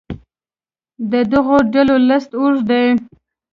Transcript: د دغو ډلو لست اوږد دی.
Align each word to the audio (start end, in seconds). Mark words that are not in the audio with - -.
د 1.11 1.13
دغو 1.31 1.57
ډلو 1.73 1.95
لست 2.09 2.31
اوږد 2.39 2.61
دی. 2.69 2.85